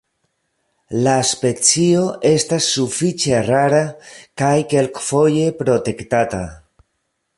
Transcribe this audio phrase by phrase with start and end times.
[1.07, 3.83] La specio estas sufiĉe rara
[4.43, 6.45] kaj kelkfoje protektata.